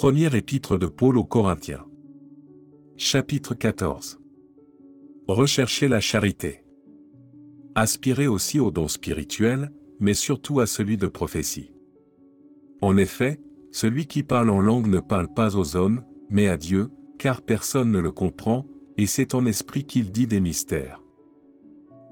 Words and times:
Première 0.00 0.34
épître 0.34 0.78
de 0.78 0.86
Paul 0.86 1.18
aux 1.18 1.24
Corinthiens. 1.24 1.84
Chapitre 2.96 3.52
14. 3.52 4.18
Recherchez 5.28 5.88
la 5.88 6.00
charité. 6.00 6.64
Aspirez 7.74 8.26
aussi 8.26 8.60
aux 8.60 8.70
dons 8.70 8.88
spirituels, 8.88 9.70
mais 9.98 10.14
surtout 10.14 10.60
à 10.60 10.66
celui 10.66 10.96
de 10.96 11.06
prophétie. 11.06 11.74
En 12.80 12.96
effet, 12.96 13.42
celui 13.72 14.06
qui 14.06 14.22
parle 14.22 14.48
en 14.48 14.62
langue 14.62 14.86
ne 14.86 15.00
parle 15.00 15.28
pas 15.34 15.54
aux 15.54 15.76
hommes, 15.76 16.02
mais 16.30 16.48
à 16.48 16.56
Dieu, 16.56 16.88
car 17.18 17.42
personne 17.42 17.92
ne 17.92 17.98
le 17.98 18.10
comprend, 18.10 18.64
et 18.96 19.04
c'est 19.04 19.34
en 19.34 19.44
esprit 19.44 19.84
qu'il 19.84 20.12
dit 20.12 20.26
des 20.26 20.40
mystères. 20.40 21.02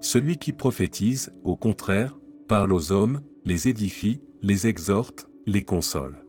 Celui 0.03 0.37
qui 0.37 0.53
prophétise, 0.53 1.33
au 1.43 1.57
contraire, 1.57 2.19
parle 2.49 2.75
aux 2.75 2.93
hommes, 2.93 3.23
les 3.47 3.67
édifie, 3.67 4.21
les 4.43 4.67
exhorte, 4.67 5.31
les 5.47 5.63
console. 5.63 6.28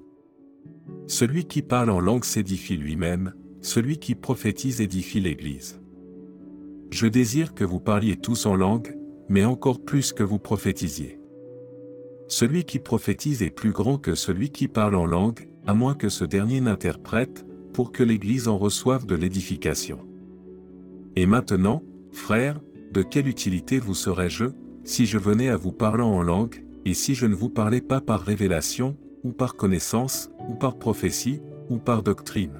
Celui 1.09 1.45
qui 1.45 1.63
parle 1.63 1.89
en 1.89 1.99
langue 1.99 2.23
s'édifie 2.23 2.77
lui-même, 2.77 3.33
celui 3.61 3.97
qui 3.97 4.13
prophétise 4.13 4.79
édifie 4.79 5.19
l'Église. 5.19 5.81
Je 6.91 7.07
désire 7.07 7.55
que 7.55 7.63
vous 7.63 7.79
parliez 7.79 8.15
tous 8.15 8.45
en 8.45 8.55
langue, 8.55 8.95
mais 9.27 9.43
encore 9.43 9.83
plus 9.83 10.13
que 10.13 10.21
vous 10.21 10.37
prophétisiez. 10.37 11.19
Celui 12.27 12.63
qui 12.63 12.77
prophétise 12.77 13.41
est 13.41 13.49
plus 13.49 13.71
grand 13.71 13.97
que 13.97 14.13
celui 14.13 14.51
qui 14.51 14.67
parle 14.67 14.93
en 14.93 15.07
langue, 15.07 15.49
à 15.65 15.73
moins 15.73 15.95
que 15.95 16.09
ce 16.09 16.25
dernier 16.25 16.61
n'interprète, 16.61 17.43
pour 17.73 17.91
que 17.91 18.03
l'Église 18.03 18.47
en 18.47 18.59
reçoive 18.59 19.07
de 19.07 19.15
l'édification. 19.15 20.07
Et 21.15 21.25
maintenant, 21.25 21.81
frères, 22.11 22.61
de 22.93 23.01
quelle 23.01 23.27
utilité 23.27 23.79
vous 23.79 23.95
serais-je, 23.95 24.45
si 24.83 25.07
je 25.07 25.17
venais 25.17 25.49
à 25.49 25.57
vous 25.57 25.71
parlant 25.71 26.11
en 26.11 26.21
langue, 26.21 26.63
et 26.85 26.93
si 26.93 27.15
je 27.15 27.25
ne 27.25 27.33
vous 27.33 27.49
parlais 27.49 27.81
pas 27.81 27.99
par 27.99 28.21
révélation, 28.21 28.95
ou 29.23 29.31
par 29.31 29.55
connaissance, 29.55 30.29
ou 30.49 30.55
par 30.55 30.75
prophétie, 30.75 31.41
ou 31.69 31.77
par 31.77 32.03
doctrine. 32.03 32.59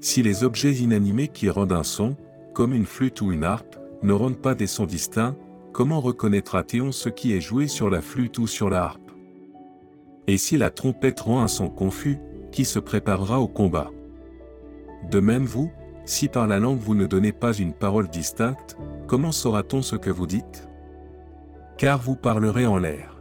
Si 0.00 0.22
les 0.22 0.44
objets 0.44 0.74
inanimés 0.74 1.28
qui 1.28 1.48
rendent 1.48 1.72
un 1.72 1.84
son, 1.84 2.16
comme 2.52 2.74
une 2.74 2.84
flûte 2.84 3.20
ou 3.22 3.32
une 3.32 3.44
harpe, 3.44 3.76
ne 4.02 4.12
rendent 4.12 4.42
pas 4.42 4.54
des 4.54 4.66
sons 4.66 4.84
distincts, 4.84 5.36
comment 5.72 6.00
reconnaîtra-t-on 6.00 6.92
ce 6.92 7.08
qui 7.08 7.32
est 7.32 7.40
joué 7.40 7.68
sur 7.68 7.88
la 7.88 8.02
flûte 8.02 8.38
ou 8.38 8.46
sur 8.46 8.68
la 8.68 8.84
harpe? 8.84 9.12
Et 10.26 10.36
si 10.36 10.56
la 10.56 10.70
trompette 10.70 11.20
rend 11.20 11.40
un 11.40 11.48
son 11.48 11.68
confus, 11.68 12.18
qui 12.50 12.64
se 12.64 12.78
préparera 12.78 13.40
au 13.40 13.48
combat? 13.48 13.90
De 15.10 15.20
même 15.20 15.44
vous, 15.44 15.70
si 16.04 16.28
par 16.28 16.46
la 16.46 16.58
langue 16.58 16.78
vous 16.78 16.94
ne 16.94 17.06
donnez 17.06 17.32
pas 17.32 17.52
une 17.52 17.72
parole 17.72 18.08
distincte, 18.08 18.76
comment 19.06 19.32
saura-t-on 19.32 19.82
ce 19.82 19.96
que 19.96 20.10
vous 20.10 20.26
dites? 20.26 20.68
Car 21.78 22.00
vous 22.00 22.16
parlerez 22.16 22.66
en 22.66 22.78
l'air. 22.78 23.13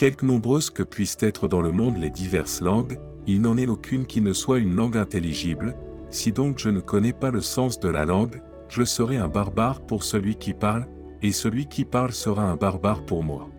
Quelque 0.00 0.24
nombreuses 0.24 0.70
que 0.70 0.82
puissent 0.82 1.18
être 1.20 1.46
dans 1.46 1.60
le 1.60 1.72
monde 1.72 1.98
les 1.98 2.08
diverses 2.08 2.62
langues, 2.62 2.98
il 3.26 3.42
n'en 3.42 3.58
est 3.58 3.66
aucune 3.66 4.06
qui 4.06 4.22
ne 4.22 4.32
soit 4.32 4.58
une 4.58 4.74
langue 4.74 4.96
intelligible, 4.96 5.76
si 6.08 6.32
donc 6.32 6.58
je 6.58 6.70
ne 6.70 6.80
connais 6.80 7.12
pas 7.12 7.30
le 7.30 7.42
sens 7.42 7.78
de 7.80 7.90
la 7.90 8.06
langue, 8.06 8.40
je 8.70 8.82
serai 8.82 9.18
un 9.18 9.28
barbare 9.28 9.82
pour 9.82 10.02
celui 10.02 10.36
qui 10.36 10.54
parle, 10.54 10.86
et 11.20 11.32
celui 11.32 11.66
qui 11.66 11.84
parle 11.84 12.12
sera 12.12 12.44
un 12.44 12.56
barbare 12.56 13.04
pour 13.04 13.22
moi. 13.22 13.50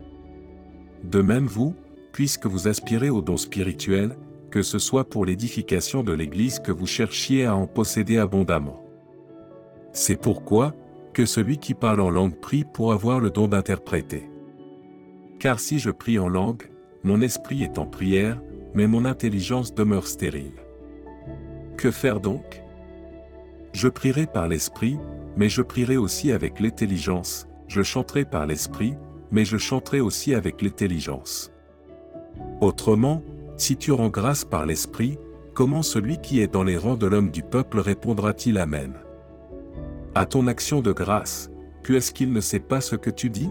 De 1.04 1.22
même 1.22 1.46
vous, 1.46 1.76
puisque 2.12 2.48
vous 2.48 2.68
aspirez 2.68 3.12
aux 3.12 3.22
dons 3.22 3.38
spirituels, 3.38 4.18
que 4.50 4.64
ce 4.64 4.80
soit 4.80 5.08
pour 5.08 5.26
l'édification 5.26 6.02
de 6.02 6.12
l'Église 6.12 6.58
que 6.58 6.72
vous 6.72 6.88
cherchiez 6.88 7.46
à 7.46 7.56
en 7.56 7.68
posséder 7.68 8.18
abondamment. 8.18 8.84
C'est 9.94 10.20
pourquoi, 10.20 10.74
que 11.14 11.28
celui 11.28 11.60
qui 11.60 11.76
parle 11.76 12.02
en 12.02 12.10
langue 12.10 12.40
prie 12.42 12.64
pour 12.64 12.94
avoir 12.94 13.20
le 13.20 13.30
don 13.30 13.48
d'interpréter. 13.48 14.31
Car 15.42 15.60
si 15.60 15.80
je 15.80 15.90
prie 15.90 16.20
en 16.20 16.30
langue, 16.30 16.70
mon 17.04 17.20
esprit 17.20 17.64
est 17.64 17.80
en 17.80 17.88
prière, 17.88 18.40
mais 18.76 18.86
mon 18.86 19.06
intelligence 19.06 19.74
demeure 19.74 20.06
stérile. 20.06 20.54
Que 21.78 21.90
faire 21.90 22.20
donc? 22.20 22.62
Je 23.74 23.88
prierai 23.88 24.28
par 24.28 24.48
l'esprit, 24.48 25.00
mais 25.36 25.50
je 25.50 25.64
prierai 25.64 25.98
aussi 25.98 26.32
avec 26.32 26.60
l'intelligence, 26.60 27.48
je 27.68 27.82
chanterai 27.82 28.24
par 28.24 28.46
l'esprit, 28.46 28.94
mais 29.32 29.44
je 29.44 29.58
chanterai 29.58 30.00
aussi 30.00 30.36
avec 30.36 30.62
l'intelligence. 30.62 31.52
Autrement, 32.62 33.24
si 33.58 33.78
tu 33.78 33.92
rends 33.92 34.10
grâce 34.10 34.46
par 34.46 34.68
l'esprit, 34.68 35.18
comment 35.56 35.82
celui 35.82 36.20
qui 36.20 36.40
est 36.40 36.54
dans 36.54 36.64
les 36.64 36.78
rangs 36.78 36.98
de 36.98 37.08
l'homme 37.08 37.32
du 37.32 37.42
peuple 37.42 37.80
répondra-t-il 37.80 38.60
Amen? 38.60 38.94
À 40.14 40.28
ton 40.28 40.46
action 40.46 40.82
de 40.82 40.92
grâce, 40.92 41.50
que 41.82 41.94
est-ce 41.94 42.12
qu'il 42.12 42.32
ne 42.32 42.42
sait 42.42 42.60
pas 42.60 42.80
ce 42.80 42.96
que 42.96 43.10
tu 43.10 43.32
dis? 43.32 43.50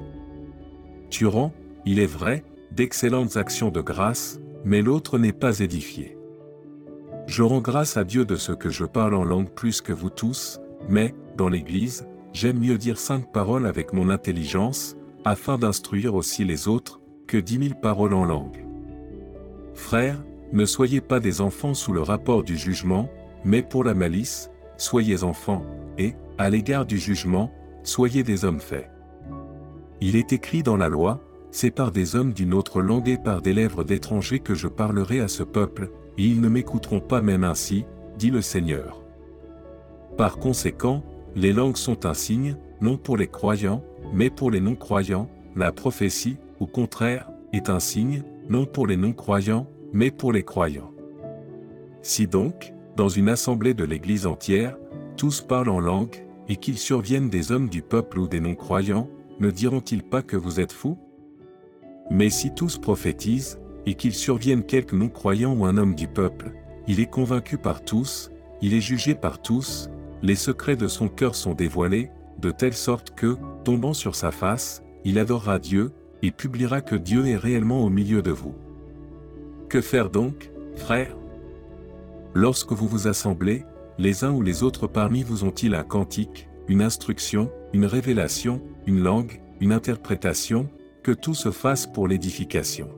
Tu 1.09 1.27
rends, 1.27 1.53
il 1.87 1.99
est 1.99 2.07
vrai, 2.07 2.45
d'excellentes 2.73 3.37
actions 3.37 3.71
de 3.71 3.81
grâce, 3.81 4.41
mais 4.65 4.83
l'autre 4.83 5.19
n'est 5.19 5.33
pas 5.33 5.61
édifié. 5.61 6.17
Je 7.27 7.43
rends 7.43 7.61
grâce 7.61 7.97
à 7.97 8.05
Dieu 8.05 8.25
de 8.25 8.37
ce 8.37 8.53
que 8.53 8.71
je 8.71 8.85
parle 8.85 9.15
en 9.15 9.25
langue 9.25 9.51
plus 9.51 9.81
que 9.81 9.93
vous 9.93 10.11
tous, 10.11 10.61
mais, 10.89 11.15
dans 11.37 11.49
l'Église, 11.49 12.07
j'aime 12.33 12.59
mieux 12.59 12.79
dire 12.79 12.99
cinq 12.99 13.33
paroles 13.33 13.67
avec 13.67 13.93
mon 13.93 14.09
intelligence, 14.09 14.97
afin 15.25 15.59
d'instruire 15.59 16.15
aussi 16.15 16.45
les 16.45 16.69
autres, 16.69 17.01
que 17.27 17.37
dix 17.37 17.59
mille 17.59 17.77
paroles 17.77 18.15
en 18.15 18.25
langue. 18.25 18.65
Frères, 19.75 20.23
ne 20.53 20.65
soyez 20.65 21.01
pas 21.01 21.21
des 21.21 21.41
enfants 21.41 21.75
sous 21.75 21.93
le 21.93 22.03
rapport 22.03 22.43
du 22.43 22.57
jugement, 22.57 23.09
mais 23.45 23.63
pour 23.63 23.85
la 23.85 23.95
malice, 23.95 24.51
soyez 24.77 25.23
enfants, 25.23 25.65
et, 25.99 26.15
à 26.39 26.51
l'égard 26.51 26.87
du 26.87 26.99
jugement, 26.99 27.53
soyez 27.85 28.23
des 28.23 28.45
hommes 28.45 28.61
faits. 28.61 28.91
Il 30.01 30.17
est 30.17 30.33
écrit 30.33 30.63
dans 30.63 30.77
la 30.77 30.89
loi, 30.89 31.21
c'est 31.51 31.71
par 31.71 31.91
des 31.91 32.17
hommes 32.17 32.33
d'une 32.33 32.55
autre 32.55 32.81
langue 32.81 33.09
et 33.09 33.19
par 33.19 33.43
des 33.43 33.53
lèvres 33.53 33.85
d'étrangers 33.85 34.41
que 34.41 34.55
je 34.55 34.69
parlerai 34.69 35.21
à 35.21 35.29
ce 35.29 35.43
peuple, 35.43 35.91
et 36.19 36.25
ils 36.25 36.41
ne 36.41 36.49
m'écouteront 36.49 37.01
pas 37.01 37.23
même 37.23 37.45
ainsi, 37.45 37.85
dit 38.19 38.31
le 38.31 38.43
Seigneur. 38.43 39.03
Par 40.17 40.39
conséquent, 40.39 41.03
les 41.35 41.53
langues 41.53 41.77
sont 41.77 42.07
un 42.07 42.15
signe, 42.15 42.57
non 42.81 42.97
pour 42.97 43.17
les 43.17 43.29
croyants, 43.29 43.83
mais 44.13 44.31
pour 44.31 44.51
les 44.51 44.61
non-croyants, 44.61 45.29
la 45.57 45.73
prophétie, 45.73 46.37
au 46.61 46.67
contraire, 46.67 47.31
est 47.53 47.71
un 47.71 47.81
signe, 47.81 48.23
non 48.49 48.67
pour 48.67 48.87
les 48.87 48.97
non-croyants, 48.97 49.67
mais 49.93 50.11
pour 50.11 50.33
les 50.33 50.43
croyants. 50.43 50.93
Si 52.03 52.27
donc, 52.27 52.73
dans 52.97 53.09
une 53.09 53.29
assemblée 53.29 53.75
de 53.75 53.85
l'Église 53.85 54.27
entière, 54.27 54.77
tous 55.17 55.41
parlent 55.41 55.69
en 55.69 55.81
langue, 55.81 56.27
et 56.49 56.57
qu'ils 56.57 56.79
surviennent 56.79 57.31
des 57.31 57.53
hommes 57.53 57.69
du 57.69 57.81
peuple 57.83 58.19
ou 58.19 58.27
des 58.27 58.41
non-croyants, 58.41 59.09
ne 59.39 59.51
diront-ils 59.51 60.03
pas 60.03 60.23
que 60.23 60.37
vous 60.37 60.61
êtes 60.61 60.73
fous? 60.73 60.99
Mais 62.11 62.29
si 62.29 62.53
tous 62.53 62.79
prophétisent, 62.79 63.59
et 63.87 63.95
qu'il 63.95 64.13
survienne 64.13 64.65
quelque 64.65 64.95
non-croyant 64.95 65.55
ou 65.55 65.65
un 65.65 65.77
homme 65.77 65.95
du 65.95 66.07
peuple, 66.07 66.53
il 66.87 67.01
est 67.01 67.11
convaincu 67.11 67.57
par 67.57 67.83
tous, 67.85 68.31
il 68.61 68.75
est 68.75 68.81
jugé 68.81 69.15
par 69.15 69.41
tous, 69.41 69.89
les 70.23 70.35
secrets 70.35 70.77
de 70.77 70.89
son 70.89 71.09
cœur 71.09 71.35
sont 71.35 71.55
dévoilés, 71.55 72.11
de 72.39 72.51
telle 72.51 72.75
sorte 72.75 73.15
que, 73.15 73.37
tombant 73.65 73.95
sur 73.95 74.15
sa 74.15 74.31
face, 74.31 74.83
il 75.05 75.19
adorera 75.19 75.59
Dieu, 75.59 75.93
et 76.23 76.31
publiera 76.31 76.83
que 76.83 76.97
Dieu 76.97 77.27
est 77.27 77.37
réellement 77.37 77.83
au 77.83 77.89
milieu 77.89 78.23
de 78.23 78.31
vous. 78.31 78.55
Que 79.69 79.81
faire 79.81 80.11
donc, 80.11 80.51
frères 80.77 81.17
Lorsque 82.35 82.73
vous 82.73 82.87
vous 82.87 83.09
assemblez, 83.09 83.65
les 83.99 84.25
uns 84.25 84.33
ou 84.33 84.43
les 84.43 84.63
autres 84.63 84.87
parmi 84.87 85.23
vous 85.23 85.45
ont-ils 85.45 85.75
un 85.75 85.83
cantique, 85.83 86.49
une 86.69 86.83
instruction, 86.83 87.51
une 87.73 87.87
révélation, 87.87 88.61
une 88.87 89.03
langue, 89.03 89.41
une 89.61 89.73
interprétation, 89.73 90.69
que 91.03 91.13
tout 91.13 91.35
se 91.35 91.51
fasse 91.51 91.87
pour 91.87 92.09
l'édification. 92.09 92.89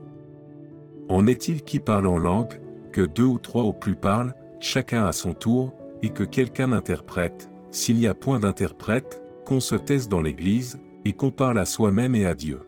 En 1.09 1.27
est-il 1.27 1.63
qui 1.63 1.79
parle 1.79 2.07
en 2.07 2.17
langue, 2.17 2.59
que 2.91 3.01
deux 3.01 3.25
ou 3.25 3.39
trois 3.39 3.63
au 3.63 3.73
plus 3.73 3.95
parlent, 3.95 4.33
chacun 4.59 5.05
à 5.05 5.11
son 5.11 5.33
tour, 5.33 5.73
et 6.01 6.09
que 6.09 6.23
quelqu'un 6.23 6.71
interprète, 6.71 7.49
s'il 7.71 7.97
n'y 7.97 8.07
a 8.07 8.13
point 8.13 8.39
d'interprète, 8.39 9.21
qu'on 9.45 9.59
se 9.59 9.75
taise 9.75 10.07
dans 10.07 10.21
l'Église, 10.21 10.79
et 11.05 11.13
qu'on 11.13 11.31
parle 11.31 11.59
à 11.59 11.65
soi-même 11.65 12.15
et 12.15 12.25
à 12.25 12.33
Dieu. 12.33 12.61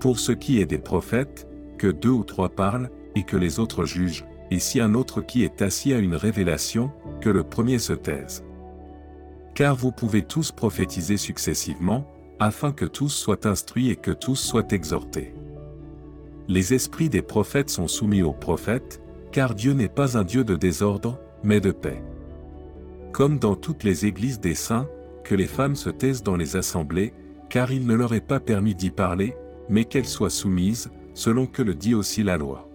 Pour 0.00 0.18
ce 0.18 0.32
qui 0.32 0.60
est 0.60 0.66
des 0.66 0.78
prophètes, 0.78 1.48
que 1.78 1.88
deux 1.88 2.10
ou 2.10 2.24
trois 2.24 2.48
parlent, 2.48 2.90
et 3.14 3.22
que 3.22 3.36
les 3.36 3.58
autres 3.58 3.84
jugent, 3.84 4.24
et 4.50 4.58
si 4.58 4.80
un 4.80 4.94
autre 4.94 5.20
qui 5.20 5.42
est 5.42 5.62
assis 5.62 5.92
à 5.92 5.98
une 5.98 6.14
révélation, 6.14 6.92
que 7.20 7.30
le 7.30 7.42
premier 7.42 7.78
se 7.78 7.92
taise. 7.92 8.44
Car 9.54 9.74
vous 9.74 9.90
pouvez 9.90 10.22
tous 10.22 10.52
prophétiser 10.52 11.16
successivement, 11.16 12.06
afin 12.38 12.72
que 12.72 12.84
tous 12.84 13.08
soient 13.08 13.46
instruits 13.46 13.90
et 13.90 13.96
que 13.96 14.10
tous 14.10 14.36
soient 14.36 14.68
exhortés. 14.70 15.34
Les 16.48 16.74
esprits 16.74 17.08
des 17.08 17.22
prophètes 17.22 17.70
sont 17.70 17.88
soumis 17.88 18.22
aux 18.22 18.32
prophètes, 18.32 19.00
car 19.32 19.54
Dieu 19.54 19.72
n'est 19.72 19.88
pas 19.88 20.16
un 20.16 20.24
Dieu 20.24 20.44
de 20.44 20.54
désordre, 20.54 21.18
mais 21.42 21.60
de 21.60 21.72
paix. 21.72 22.02
Comme 23.12 23.38
dans 23.38 23.56
toutes 23.56 23.84
les 23.84 24.06
églises 24.06 24.40
des 24.40 24.54
saints, 24.54 24.88
que 25.24 25.34
les 25.34 25.46
femmes 25.46 25.74
se 25.74 25.90
taisent 25.90 26.22
dans 26.22 26.36
les 26.36 26.56
assemblées, 26.56 27.12
car 27.48 27.72
il 27.72 27.86
ne 27.86 27.94
leur 27.94 28.14
est 28.14 28.20
pas 28.20 28.40
permis 28.40 28.74
d'y 28.74 28.90
parler, 28.90 29.34
mais 29.68 29.84
qu'elles 29.84 30.06
soient 30.06 30.30
soumises, 30.30 30.90
selon 31.14 31.46
que 31.46 31.62
le 31.62 31.74
dit 31.74 31.94
aussi 31.94 32.22
la 32.22 32.36
loi. 32.36 32.68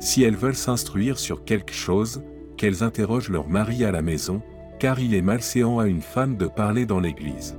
Si 0.00 0.22
elles 0.22 0.36
veulent 0.36 0.54
s'instruire 0.54 1.18
sur 1.18 1.44
quelque 1.44 1.74
chose, 1.74 2.22
qu'elles 2.56 2.82
interrogent 2.82 3.30
leur 3.30 3.48
mari 3.48 3.84
à 3.84 3.92
la 3.92 4.02
maison, 4.02 4.42
car 4.78 5.00
il 5.00 5.14
est 5.14 5.22
malséant 5.22 5.78
à 5.78 5.86
une 5.86 6.02
femme 6.02 6.36
de 6.36 6.46
parler 6.46 6.86
dans 6.86 7.00
l'église. 7.00 7.56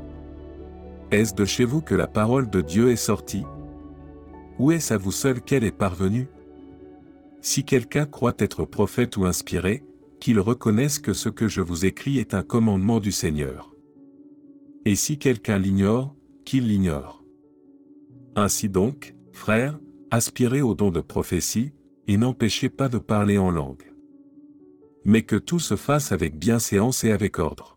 Est-ce 1.16 1.34
de 1.34 1.46
chez 1.46 1.64
vous 1.64 1.80
que 1.80 1.96
la 1.96 2.08
parole 2.08 2.50
de 2.50 2.60
Dieu 2.60 2.92
est 2.92 2.98
sortie? 2.98 3.46
Ou 4.60 4.74
est-ce 4.74 4.94
à 4.94 4.98
vous 4.98 5.14
seul 5.14 5.40
qu'elle 5.40 5.64
est 5.64 5.72
parvenue? 5.72 6.28
Si 7.40 7.64
quelqu'un 7.64 8.06
croit 8.06 8.36
être 8.38 8.66
prophète 8.66 9.16
ou 9.16 9.24
inspiré, 9.24 9.86
qu'il 10.20 10.42
reconnaisse 10.42 11.00
que 11.00 11.14
ce 11.14 11.30
que 11.30 11.48
je 11.48 11.62
vous 11.62 11.86
écris 11.86 12.20
est 12.20 12.34
un 12.34 12.44
commandement 12.44 13.00
du 13.00 13.14
Seigneur. 13.14 13.74
Et 14.84 14.96
si 14.96 15.18
quelqu'un 15.18 15.58
l'ignore, 15.58 16.14
qu'il 16.44 16.68
l'ignore. 16.68 17.24
Ainsi 18.36 18.68
donc, 18.68 19.16
frères, 19.32 19.80
aspirez 20.12 20.62
au 20.62 20.76
don 20.76 20.92
de 20.92 21.00
prophétie, 21.00 21.72
et 22.10 22.18
n'empêchez 22.18 22.68
pas 22.68 22.90
de 22.90 22.98
parler 22.98 23.38
en 23.38 23.52
langue. 23.52 23.90
Mais 25.06 25.22
que 25.22 25.38
tout 25.38 25.60
se 25.60 25.78
fasse 25.78 26.12
avec 26.12 26.38
bienséance 26.38 27.06
et 27.06 27.14
avec 27.14 27.40
ordre. 27.40 27.75